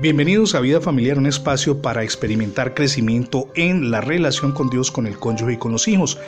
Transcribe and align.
Bienvenidos 0.00 0.56
a 0.56 0.60
Vida 0.60 0.80
Familiar, 0.80 1.18
un 1.18 1.26
espacio 1.26 1.80
para 1.80 2.02
experimentar 2.02 2.74
crecimiento 2.74 3.48
en 3.54 3.92
la 3.92 4.00
relación 4.00 4.50
con 4.50 4.68
Dios, 4.68 4.90
con 4.90 5.06
el 5.06 5.20
cónyuge 5.20 5.52
y 5.52 5.56
con 5.56 5.70
los 5.70 5.86
hijos. 5.86 6.18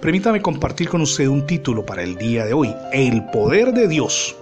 Permítame 0.00 0.40
compartir 0.40 0.88
con 0.88 1.00
usted 1.00 1.26
un 1.26 1.44
título 1.44 1.84
para 1.84 2.04
el 2.04 2.14
día 2.14 2.44
de 2.44 2.52
hoy, 2.52 2.72
El 2.92 3.24
poder 3.30 3.74
de 3.74 3.88
Dios. 3.88 4.36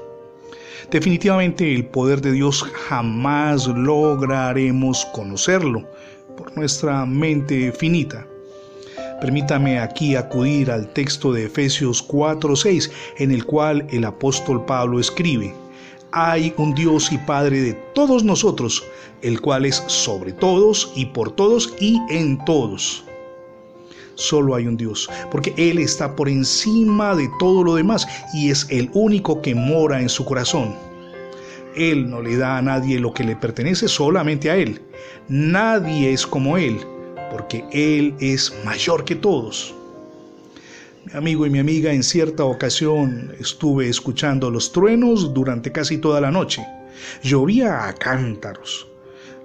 Definitivamente 0.91 1.75
el 1.75 1.87
poder 1.87 2.21
de 2.21 2.33
Dios 2.33 2.63
jamás 2.63 3.67
lograremos 3.69 5.07
conocerlo 5.15 5.89
por 6.37 6.55
nuestra 6.55 7.07
mente 7.07 7.73
finita. 7.73 8.27
Permítame 9.19 9.79
aquí 9.79 10.15
acudir 10.15 10.71
al 10.71 10.93
texto 10.93 11.33
de 11.33 11.47
Efesios 11.47 12.07
4:6, 12.07 12.91
en 13.17 13.31
el 13.31 13.47
cual 13.47 13.87
el 13.91 14.05
apóstol 14.05 14.67
Pablo 14.67 15.01
escribe, 15.01 15.55
hay 16.15 16.55
un 16.57 16.75
Dios 16.75 17.11
y 17.11 17.19
Padre 17.19 17.61
de 17.61 17.73
todos 17.93 18.23
nosotros, 18.23 18.85
el 19.23 19.41
cual 19.41 19.67
es 19.67 19.83
sobre 19.89 20.33
todos 20.33 20.93
y 20.95 21.07
por 21.07 21.33
todos 21.33 21.75
y 21.81 22.01
en 22.09 22.43
todos. 22.45 23.05
Solo 24.15 24.55
hay 24.55 24.69
un 24.69 24.77
Dios, 24.77 25.11
porque 25.33 25.53
Él 25.57 25.79
está 25.79 26.15
por 26.15 26.29
encima 26.29 27.17
de 27.17 27.29
todo 27.41 27.65
lo 27.65 27.75
demás 27.75 28.07
y 28.33 28.51
es 28.51 28.65
el 28.71 28.89
único 28.95 29.43
que 29.43 29.57
mora 29.57 30.01
en 30.01 30.09
su 30.09 30.25
corazón. 30.25 30.77
Él 31.75 32.09
no 32.09 32.23
le 32.23 32.37
da 32.37 32.59
a 32.59 32.63
nadie 32.63 33.01
lo 33.01 33.13
que 33.13 33.25
le 33.25 33.35
pertenece, 33.35 33.89
solamente 33.89 34.51
a 34.51 34.57
Él. 34.57 34.81
Nadie 35.27 36.13
es 36.13 36.25
como 36.25 36.57
Él, 36.57 36.79
porque 37.33 37.65
Él 37.73 38.15
es 38.21 38.55
mayor 38.65 39.05
que 39.05 39.17
todos. 39.17 39.75
Mi 41.07 41.19
amigo 41.19 41.45
y 41.45 41.51
mi 41.51 41.59
amiga, 41.59 41.93
en 41.93 42.03
cierta 42.03 42.45
ocasión 42.45 43.35
estuve 43.39 43.89
escuchando 43.89 44.51
los 44.51 44.73
truenos 44.73 45.35
durante 45.35 45.71
casi 45.71 45.99
toda 45.99 46.21
la 46.21 46.31
noche. 46.31 46.67
Llovía 47.23 47.87
a 47.87 47.95
cántaros. 47.95 48.89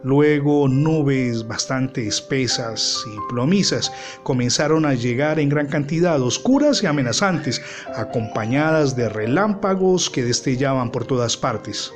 Luego 0.03 0.69
nubes 0.69 1.45
bastante 1.45 2.07
espesas 2.07 3.03
y 3.05 3.33
plomizas 3.33 3.91
comenzaron 4.23 4.85
a 4.85 4.93
llegar 4.93 5.37
en 5.37 5.49
gran 5.49 5.67
cantidad, 5.67 6.21
oscuras 6.21 6.81
y 6.81 6.87
amenazantes, 6.87 7.61
acompañadas 7.93 8.95
de 8.95 9.09
relámpagos 9.09 10.09
que 10.09 10.23
destellaban 10.23 10.89
por 10.89 11.05
todas 11.05 11.35
partes. 11.35 11.91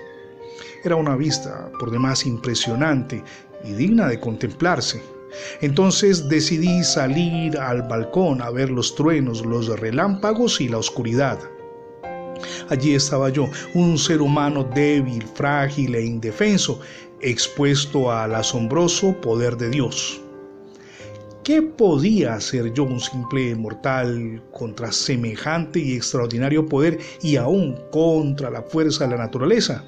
Era 0.84 0.98
una 0.98 1.16
vista 1.16 1.72
por 1.80 1.92
demás 1.92 2.26
impresionante 2.26 3.24
y 3.64 3.72
digna 3.72 4.10
de 4.10 4.20
contemplarse. 4.20 5.13
Entonces 5.62 6.30
decidí 6.30 6.84
salir 6.84 7.58
al 7.58 7.84
balcón 7.84 8.42
a 8.42 8.50
ver 8.50 8.70
los 8.70 8.96
truenos, 8.96 9.46
los 9.46 9.68
relámpagos 9.80 10.62
y 10.62 10.70
la 10.70 10.78
oscuridad. 10.78 11.40
Allí 12.70 12.96
estaba 12.96 13.30
yo, 13.30 13.50
un 13.74 13.98
ser 13.98 14.22
humano 14.22 14.64
débil, 14.64 15.24
frágil 15.34 15.96
e 15.96 16.06
indefenso, 16.06 16.80
expuesto 17.22 18.12
al 18.12 18.36
asombroso 18.36 19.14
poder 19.22 19.58
de 19.58 19.70
Dios. 19.70 20.20
¿Qué 21.44 21.62
podía 21.62 22.36
hacer 22.36 22.74
yo, 22.74 22.84
un 22.84 23.02
simple 23.02 23.54
mortal, 23.56 24.42
contra 24.52 24.94
semejante 24.94 25.80
y 25.80 25.96
extraordinario 25.96 26.66
poder 26.66 27.00
y 27.22 27.36
aún 27.36 27.78
contra 27.92 28.50
la 28.50 28.62
fuerza 28.62 29.06
de 29.06 29.12
la 29.12 29.24
naturaleza? 29.24 29.84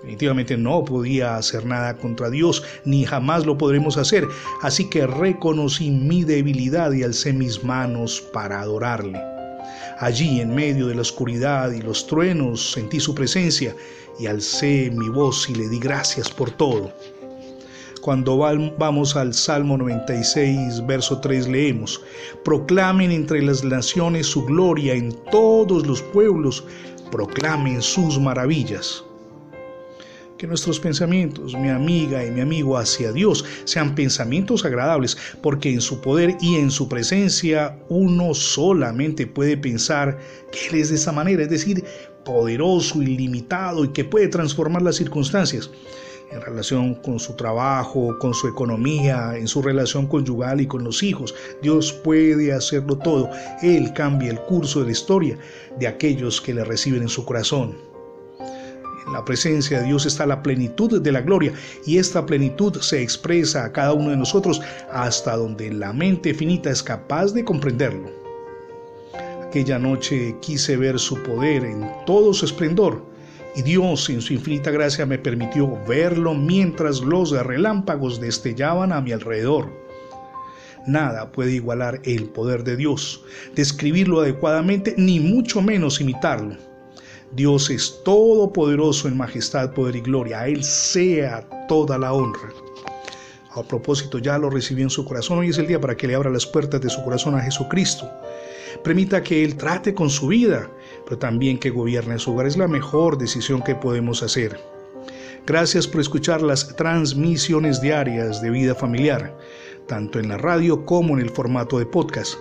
Definitivamente 0.00 0.56
no 0.56 0.82
podía 0.82 1.36
hacer 1.36 1.66
nada 1.66 1.94
contra 1.98 2.30
Dios, 2.30 2.62
ni 2.86 3.04
jamás 3.04 3.44
lo 3.44 3.58
podremos 3.58 3.98
hacer. 3.98 4.26
Así 4.62 4.88
que 4.88 5.06
reconocí 5.06 5.90
mi 5.90 6.24
debilidad 6.24 6.90
y 6.92 7.02
alcé 7.02 7.34
mis 7.34 7.62
manos 7.62 8.18
para 8.32 8.62
adorarle. 8.62 9.20
Allí, 9.98 10.40
en 10.40 10.54
medio 10.54 10.86
de 10.86 10.94
la 10.94 11.02
oscuridad 11.02 11.70
y 11.72 11.82
los 11.82 12.06
truenos, 12.06 12.72
sentí 12.72 12.98
su 12.98 13.14
presencia 13.14 13.76
y 14.18 14.26
alcé 14.26 14.90
mi 14.90 15.10
voz 15.10 15.50
y 15.50 15.54
le 15.54 15.68
di 15.68 15.78
gracias 15.78 16.30
por 16.30 16.50
todo. 16.50 16.90
Cuando 18.00 18.38
vamos 18.38 19.14
al 19.16 19.34
Salmo 19.34 19.76
96, 19.76 20.86
verso 20.86 21.20
3, 21.20 21.46
leemos, 21.46 22.00
Proclamen 22.42 23.10
entre 23.10 23.42
las 23.42 23.62
naciones 23.62 24.28
su 24.28 24.46
gloria 24.46 24.94
en 24.94 25.12
todos 25.30 25.86
los 25.86 26.00
pueblos, 26.00 26.64
proclamen 27.10 27.82
sus 27.82 28.18
maravillas 28.18 29.04
que 30.40 30.46
nuestros 30.46 30.80
pensamientos, 30.80 31.54
mi 31.54 31.68
amiga 31.68 32.24
y 32.24 32.30
mi 32.30 32.40
amigo, 32.40 32.78
hacia 32.78 33.12
Dios 33.12 33.44
sean 33.64 33.94
pensamientos 33.94 34.64
agradables, 34.64 35.18
porque 35.42 35.70
en 35.70 35.82
su 35.82 36.00
poder 36.00 36.34
y 36.40 36.56
en 36.56 36.70
su 36.70 36.88
presencia 36.88 37.78
uno 37.90 38.32
solamente 38.32 39.26
puede 39.26 39.58
pensar 39.58 40.18
que 40.50 40.68
Él 40.68 40.80
es 40.80 40.88
de 40.88 40.94
esa 40.94 41.12
manera, 41.12 41.42
es 41.42 41.50
decir, 41.50 41.84
poderoso, 42.24 43.02
ilimitado 43.02 43.84
y 43.84 43.88
que 43.88 44.02
puede 44.02 44.28
transformar 44.28 44.80
las 44.80 44.96
circunstancias 44.96 45.70
en 46.32 46.40
relación 46.40 46.94
con 46.94 47.20
su 47.20 47.34
trabajo, 47.34 48.16
con 48.18 48.32
su 48.32 48.48
economía, 48.48 49.36
en 49.36 49.46
su 49.46 49.60
relación 49.60 50.06
conyugal 50.06 50.62
y 50.62 50.66
con 50.66 50.84
los 50.84 51.02
hijos. 51.02 51.34
Dios 51.60 51.92
puede 51.92 52.54
hacerlo 52.54 52.96
todo. 52.96 53.28
Él 53.60 53.92
cambia 53.92 54.30
el 54.30 54.40
curso 54.40 54.80
de 54.80 54.86
la 54.86 54.92
historia 54.92 55.36
de 55.78 55.86
aquellos 55.86 56.40
que 56.40 56.54
le 56.54 56.64
reciben 56.64 57.02
en 57.02 57.10
su 57.10 57.26
corazón. 57.26 57.90
La 59.12 59.24
presencia 59.24 59.80
de 59.80 59.86
Dios 59.86 60.06
está 60.06 60.24
la 60.24 60.42
plenitud 60.42 61.00
de 61.00 61.12
la 61.12 61.20
gloria 61.20 61.52
y 61.84 61.98
esta 61.98 62.24
plenitud 62.24 62.76
se 62.80 63.02
expresa 63.02 63.64
a 63.64 63.72
cada 63.72 63.92
uno 63.92 64.10
de 64.10 64.16
nosotros 64.16 64.60
hasta 64.92 65.36
donde 65.36 65.72
la 65.72 65.92
mente 65.92 66.32
finita 66.32 66.70
es 66.70 66.82
capaz 66.82 67.32
de 67.32 67.44
comprenderlo. 67.44 68.10
Aquella 69.44 69.80
noche 69.80 70.36
quise 70.40 70.76
ver 70.76 70.98
su 70.98 71.20
poder 71.24 71.64
en 71.64 71.90
todo 72.06 72.32
su 72.32 72.44
esplendor 72.44 73.04
y 73.56 73.62
Dios 73.62 74.08
en 74.10 74.20
su 74.20 74.32
infinita 74.32 74.70
gracia 74.70 75.04
me 75.06 75.18
permitió 75.18 75.76
verlo 75.88 76.34
mientras 76.34 77.00
los 77.00 77.32
relámpagos 77.32 78.20
destellaban 78.20 78.92
a 78.92 79.00
mi 79.00 79.10
alrededor. 79.10 79.68
Nada 80.86 81.32
puede 81.32 81.52
igualar 81.52 82.00
el 82.04 82.28
poder 82.28 82.62
de 82.62 82.76
Dios, 82.76 83.24
describirlo 83.56 84.20
adecuadamente, 84.20 84.94
ni 84.96 85.18
mucho 85.18 85.60
menos 85.60 86.00
imitarlo. 86.00 86.69
Dios 87.32 87.70
es 87.70 88.02
todopoderoso 88.04 89.06
en 89.06 89.16
majestad, 89.16 89.72
poder 89.72 89.96
y 89.96 90.00
gloria. 90.00 90.40
A 90.40 90.48
Él 90.48 90.64
sea 90.64 91.48
toda 91.68 91.96
la 91.96 92.12
honra. 92.12 92.50
A 93.52 93.62
propósito, 93.62 94.18
ya 94.18 94.38
lo 94.38 94.50
recibió 94.50 94.84
en 94.84 94.90
su 94.90 95.04
corazón. 95.04 95.38
Hoy 95.38 95.50
es 95.50 95.58
el 95.58 95.66
día 95.66 95.80
para 95.80 95.96
que 95.96 96.06
le 96.06 96.14
abra 96.14 96.30
las 96.30 96.46
puertas 96.46 96.80
de 96.80 96.90
su 96.90 97.02
corazón 97.04 97.36
a 97.36 97.42
Jesucristo. 97.42 98.08
Permita 98.82 99.22
que 99.22 99.44
Él 99.44 99.56
trate 99.56 99.94
con 99.94 100.10
su 100.10 100.28
vida, 100.28 100.70
pero 101.04 101.18
también 101.18 101.58
que 101.58 101.70
gobierne 101.70 102.18
su 102.18 102.32
hogar. 102.32 102.46
Es 102.46 102.56
la 102.56 102.68
mejor 102.68 103.18
decisión 103.18 103.62
que 103.62 103.74
podemos 103.74 104.22
hacer. 104.22 104.58
Gracias 105.46 105.86
por 105.86 106.00
escuchar 106.00 106.42
las 106.42 106.76
transmisiones 106.76 107.80
diarias 107.80 108.42
de 108.42 108.50
vida 108.50 108.74
familiar, 108.74 109.36
tanto 109.86 110.18
en 110.18 110.28
la 110.28 110.36
radio 110.36 110.84
como 110.84 111.14
en 111.14 111.20
el 111.20 111.30
formato 111.30 111.78
de 111.78 111.86
podcast. 111.86 112.34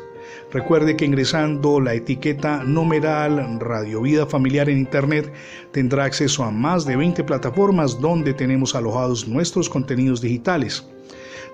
Recuerde 0.52 0.96
que 0.96 1.06
ingresando 1.06 1.80
la 1.80 1.94
etiqueta 1.94 2.64
numeral 2.64 3.60
Radio 3.60 4.02
Vida 4.02 4.26
Familiar 4.26 4.70
en 4.70 4.80
Internet 4.80 5.32
tendrá 5.72 6.06
acceso 6.06 6.44
a 6.44 6.52
más 6.52 6.86
de 6.86 6.96
20 6.96 7.24
plataformas 7.24 8.00
donde 8.00 8.34
tenemos 8.34 8.74
alojados 8.76 9.28
nuestros 9.28 9.70
contenidos 9.70 10.22
digitales. 10.22 10.86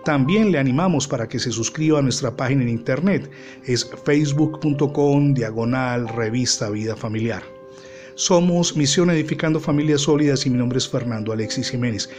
También 0.06 0.52
le 0.52 0.60
animamos 0.60 1.08
para 1.08 1.28
que 1.28 1.40
se 1.40 1.52
suscriba 1.52 1.98
a 1.98 2.02
nuestra 2.04 2.36
página 2.36 2.62
en 2.62 2.70
Internet. 2.70 3.30
Es 3.66 3.90
facebook.com 4.04 5.34
diagonal 5.34 6.08
revista 6.08 6.70
Vida 6.70 6.96
Familiar. 6.96 7.42
Somos 8.14 8.78
Misión 8.78 9.10
Edificando 9.10 9.60
Familias 9.60 10.02
Sólidas 10.02 10.46
y 10.46 10.50
mi 10.50 10.58
nombre 10.58 10.78
es 10.78 10.88
Fernando 10.88 11.34
Alexis 11.34 11.72
Jiménez. 11.72 12.10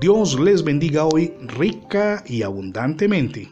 Dios 0.00 0.40
les 0.40 0.64
bendiga 0.64 1.04
hoy 1.04 1.34
rica 1.58 2.24
y 2.26 2.42
abundantemente. 2.42 3.50